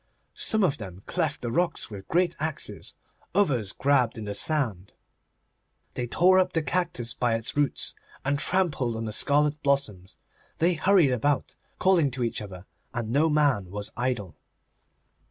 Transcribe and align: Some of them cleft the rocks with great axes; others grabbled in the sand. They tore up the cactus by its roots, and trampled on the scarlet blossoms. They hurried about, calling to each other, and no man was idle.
Some 0.33 0.63
of 0.63 0.79
them 0.79 1.03
cleft 1.05 1.41
the 1.43 1.51
rocks 1.51 1.91
with 1.91 2.07
great 2.07 2.35
axes; 2.39 2.95
others 3.35 3.71
grabbled 3.71 4.17
in 4.17 4.25
the 4.25 4.33
sand. 4.33 4.93
They 5.93 6.07
tore 6.07 6.39
up 6.39 6.53
the 6.53 6.63
cactus 6.63 7.13
by 7.13 7.35
its 7.35 7.55
roots, 7.55 7.93
and 8.25 8.39
trampled 8.39 8.95
on 8.95 9.05
the 9.05 9.13
scarlet 9.13 9.61
blossoms. 9.61 10.17
They 10.57 10.73
hurried 10.73 11.11
about, 11.11 11.55
calling 11.77 12.09
to 12.17 12.23
each 12.23 12.41
other, 12.41 12.65
and 12.95 13.11
no 13.11 13.29
man 13.29 13.69
was 13.69 13.91
idle. 13.95 14.35